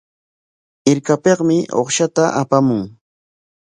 Hirkapikmi 0.89 1.57
uqshta 1.81 2.25
apamun. 2.41 2.81